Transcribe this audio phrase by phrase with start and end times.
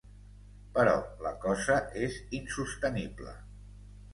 [0.77, 0.95] Però
[1.25, 3.37] la cosa és insostenible.